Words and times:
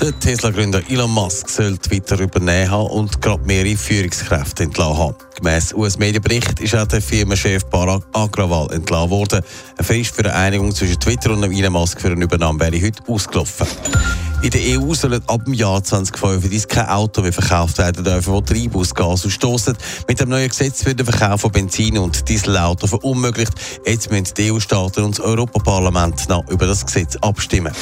Der 0.00 0.18
Tesla-Gründer 0.20 0.82
Elon 0.90 1.10
Musk 1.10 1.48
soll 1.48 1.78
Twitter 1.78 2.20
übernehmen 2.20 2.70
haben 2.70 2.90
und 2.90 3.22
gerade 3.22 3.42
mehrere 3.44 3.76
Führungskräfte 3.76 4.64
entlassen 4.64 4.98
haben. 4.98 5.14
Gemäss 5.36 5.72
US-Medienbericht 5.72 6.60
ist 6.60 6.76
auch 6.76 6.86
der 6.86 7.00
Firmenchef 7.00 7.64
Barack 7.64 8.02
Agrawal 8.12 8.70
entlassen 8.72 9.10
worden. 9.10 9.40
Eine 9.76 9.86
Frist 9.86 10.14
für 10.14 10.24
eine 10.26 10.34
Einigung 10.34 10.74
zwischen 10.74 11.00
Twitter 11.00 11.30
und 11.30 11.42
Elon 11.44 11.72
Musk 11.72 11.98
für 11.98 12.08
eine 12.08 12.22
Übernahme 12.22 12.60
wäre 12.60 12.82
heute 12.84 13.02
ausgelaufen. 13.08 13.66
In 14.42 14.50
der 14.50 14.78
EU 14.78 14.92
sollen 14.92 15.22
ab 15.28 15.46
dem 15.46 15.54
Jahr 15.54 15.82
2035 15.82 16.68
kein 16.68 16.88
Auto 16.88 17.22
mehr 17.22 17.32
verkauft 17.32 17.78
werden 17.78 18.04
dürfen, 18.04 18.34
das 18.34 18.44
Treibhausgas 18.44 19.24
ausstoßen. 19.24 19.76
Mit 20.06 20.20
dem 20.20 20.28
neuen 20.28 20.48
Gesetz 20.48 20.84
wird 20.84 20.98
der 20.98 21.06
Verkauf 21.06 21.40
von 21.40 21.52
Benzin- 21.52 21.96
und 21.96 22.28
Dieselautos 22.28 22.90
verunmöglicht. 22.90 23.54
Jetzt 23.86 24.10
müssen 24.10 24.34
die 24.36 24.52
EU-Staaten 24.52 25.04
und 25.04 25.18
das 25.18 25.24
Europaparlament 25.24 26.28
noch 26.28 26.46
über 26.50 26.66
das 26.66 26.84
Gesetz 26.84 27.16
abstimmen. 27.16 27.72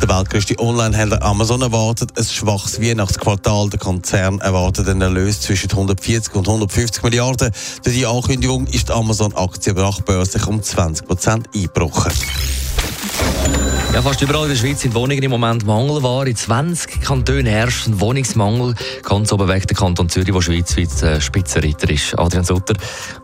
Der 0.00 0.08
weltgrößte 0.08 0.54
Onlinehändler 0.60 1.22
Amazon 1.22 1.60
erwartet 1.60 2.16
ein 2.16 2.24
schwaches 2.24 2.80
Weihnachtsquartal. 2.80 3.68
Der 3.68 3.80
Konzern 3.80 4.38
erwartet 4.40 4.88
einen 4.88 5.02
Erlös 5.02 5.40
zwischen 5.40 5.70
140 5.70 6.36
und 6.36 6.46
150 6.46 7.02
Milliarden. 7.02 7.50
Durch 7.82 7.96
die 7.96 8.06
Ankündigung 8.06 8.68
ist 8.68 8.88
die 8.88 8.92
Amazon-Aktie 8.92 9.74
börslich 9.74 10.46
um 10.46 10.62
20 10.62 11.04
Prozent 11.04 11.48
eingebrochen. 11.52 12.12
Ja, 13.98 14.02
fast 14.02 14.22
überall 14.22 14.44
in 14.44 14.50
der 14.50 14.56
Schweiz 14.56 14.82
sind 14.82 14.94
Wohnungen 14.94 15.24
im 15.24 15.32
Moment 15.32 15.66
Mangelware. 15.66 16.28
In 16.28 16.36
20 16.36 17.00
Kantonen 17.00 17.46
herrscht 17.46 17.88
ein 17.88 18.00
Wohnungsmangel. 18.00 18.76
Ganz 19.02 19.32
oben 19.32 19.48
weg 19.48 19.66
der 19.66 19.76
Kanton 19.76 20.08
Zürich, 20.08 20.32
der 20.32 20.40
schweizweit 20.40 21.20
Spitzenreiter 21.20 21.90
ist. 21.90 22.16
Adrian 22.16 22.44
Sutter. 22.44 22.74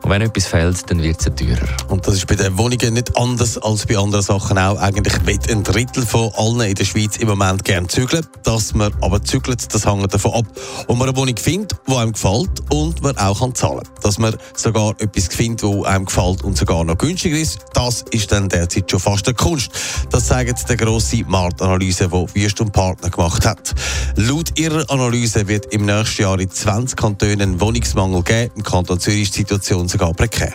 Und 0.02 0.10
wenn 0.10 0.20
etwas 0.22 0.46
fehlt, 0.46 0.90
dann 0.90 1.00
wird 1.00 1.20
es 1.20 1.32
teurer. 1.32 1.68
Und 1.86 2.04
das 2.04 2.16
ist 2.16 2.26
bei 2.26 2.34
den 2.34 2.58
Wohnungen 2.58 2.92
nicht 2.92 3.16
anders 3.16 3.56
als 3.56 3.86
bei 3.86 3.96
anderen 3.96 4.24
Sachen 4.24 4.58
auch. 4.58 4.80
Eigentlich 4.80 5.14
wird 5.24 5.48
ein 5.48 5.62
Drittel 5.62 6.04
von 6.04 6.32
allen 6.34 6.62
in 6.62 6.74
der 6.74 6.84
Schweiz 6.84 7.18
im 7.18 7.28
Moment 7.28 7.64
gerne 7.64 7.86
zügeln. 7.86 8.26
Dass 8.42 8.74
man 8.74 8.92
aber 9.00 9.22
zügelt, 9.22 9.72
das 9.72 9.86
hängt 9.86 10.12
davon 10.12 10.32
ab, 10.32 10.46
ob 10.88 10.98
man 10.98 11.08
eine 11.08 11.16
Wohnung 11.16 11.36
findet, 11.36 11.78
die 11.86 11.94
einem 11.94 12.14
gefällt 12.14 12.50
und 12.70 13.00
man 13.00 13.16
auch 13.18 13.38
kann 13.38 13.54
zahlen 13.54 13.84
kann. 13.84 14.02
Dass 14.02 14.18
man 14.18 14.34
sogar 14.56 14.96
etwas 14.98 15.28
findet, 15.28 15.62
das 15.62 15.84
einem 15.84 16.06
gefällt 16.06 16.42
und 16.42 16.58
sogar 16.58 16.82
noch 16.82 16.98
günstiger 16.98 17.38
ist, 17.38 17.60
das 17.74 18.04
ist 18.10 18.32
dann 18.32 18.48
derzeit 18.48 18.90
schon 18.90 18.98
fast 18.98 19.28
eine 19.28 19.36
Kunst. 19.36 19.70
Das 20.10 20.26
zeigt 20.26 20.63
die 20.64 20.76
grosse 20.76 21.24
Marktanalyse, 21.26 22.08
die 22.08 22.42
Wüst 22.42 22.60
und 22.60 22.72
Partner 22.72 23.10
gemacht 23.10 23.46
hat. 23.46 23.74
Laut 24.16 24.58
ihrer 24.58 24.88
Analyse 24.90 25.46
wird 25.48 25.72
im 25.72 25.86
nächsten 25.86 26.22
Jahr 26.22 26.38
in 26.38 26.50
20 26.50 26.96
Kantonen 26.96 27.60
Wohnungsmangel 27.60 28.22
geben. 28.22 28.52
Im 28.56 28.62
Kanton 28.62 28.98
Zürich 28.98 29.22
ist 29.22 29.36
die 29.36 29.40
Situation 29.40 29.88
sogar 29.88 30.12
prekär. 30.14 30.52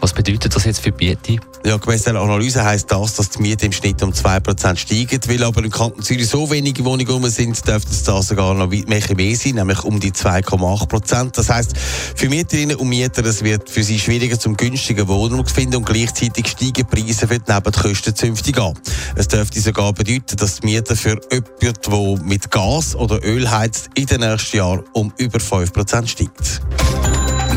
Was 0.00 0.12
bedeutet 0.12 0.54
das 0.54 0.64
jetzt 0.64 0.80
für 0.80 0.92
die 0.92 1.06
Miete? 1.06 1.44
Ja, 1.64 1.76
gemäss 1.76 2.04
der 2.04 2.14
Analyse 2.14 2.64
heisst 2.64 2.90
das, 2.92 3.16
dass 3.16 3.30
die 3.30 3.42
Miete 3.42 3.66
im 3.66 3.72
Schnitt 3.72 4.00
um 4.02 4.12
2% 4.12 4.76
steigt. 4.76 5.28
Weil 5.28 5.42
aber 5.42 5.64
im 5.64 5.70
Kanton 5.70 6.02
Zürich 6.02 6.28
so 6.28 6.48
wenige 6.50 6.84
Wohnungen 6.84 7.30
sind, 7.30 7.66
dürfte 7.66 7.90
es 7.90 8.04
da 8.04 8.22
sogar 8.22 8.54
noch 8.54 8.68
mehr, 8.68 8.84
mehr 8.86 9.36
sein, 9.36 9.56
nämlich 9.56 9.82
um 9.82 9.98
die 9.98 10.12
2,8%. 10.12 11.32
Das 11.32 11.50
heisst, 11.50 11.76
für 11.76 12.28
Mieterinnen 12.28 12.76
und 12.76 12.88
Mieter 12.88 13.24
es 13.26 13.42
wird 13.42 13.68
für 13.68 13.82
sie 13.82 13.98
schwieriger, 13.98 14.38
zum 14.38 14.56
günstigen 14.56 15.08
Wohnung 15.08 15.44
zu 15.44 15.54
finden 15.54 15.76
und 15.76 15.86
gleichzeitig 15.86 16.46
steigen 16.46 16.74
die 16.74 16.84
Preise 16.84 17.26
für 17.26 17.40
die 17.40 17.52
Nebenkosten 17.52 18.14
zünftig 18.14 18.58
an. 18.58 18.74
Es 19.16 19.26
dürfte 19.26 19.60
sogar 19.60 19.92
bedeuten, 19.92 20.36
dass 20.36 20.60
die 20.60 20.66
Miete 20.66 20.94
für 20.94 21.20
jemanden, 21.32 22.16
der 22.18 22.24
mit 22.24 22.50
Gas 22.52 22.94
oder 22.94 23.24
Öl 23.24 23.50
heizt, 23.50 23.90
in 23.94 24.06
den 24.06 24.20
nächsten 24.20 24.58
Jahren 24.58 24.84
um 24.92 25.12
über 25.18 25.38
5% 25.38 26.06
steigt. 26.06 26.62